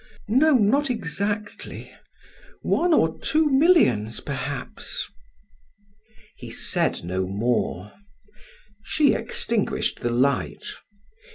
"No, 0.27 0.55
not 0.57 0.89
exactly 0.89 1.93
one 2.63 2.91
or 2.91 3.19
two 3.19 3.51
millions 3.51 4.19
perhaps." 4.19 5.07
He 6.35 6.49
said 6.49 7.03
no 7.03 7.27
more. 7.27 7.91
She 8.83 9.13
extinguished 9.13 9.99
the 9.99 10.09
light. 10.09 10.65